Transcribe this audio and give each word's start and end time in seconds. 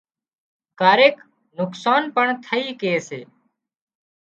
ڪاريڪ 0.79 1.15
نقصان 1.59 2.03
پڻ 2.15 2.25
ٿئي 2.45 2.65
ڪي 2.81 2.93
سي 3.07 3.21